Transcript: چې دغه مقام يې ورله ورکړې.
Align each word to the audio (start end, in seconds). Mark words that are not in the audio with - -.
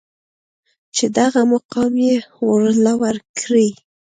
چې 0.95 1.05
دغه 1.17 1.41
مقام 1.51 1.93
يې 2.05 2.15
ورله 2.47 2.93
ورکړې. 3.03 3.67